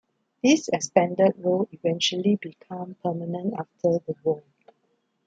This 0.41 0.67
expanded 0.67 1.35
role 1.37 1.69
eventually 1.71 2.35
became 2.35 2.95
permanent 3.03 3.53
after 3.53 3.99
the 3.99 4.15
war. 4.23 4.41